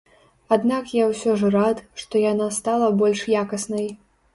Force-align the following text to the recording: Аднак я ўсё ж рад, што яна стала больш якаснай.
Аднак 0.55 0.93
я 1.01 1.05
ўсё 1.11 1.37
ж 1.43 1.53
рад, 1.57 1.85
што 2.03 2.25
яна 2.31 2.51
стала 2.59 2.93
больш 3.05 3.27
якаснай. 3.45 3.91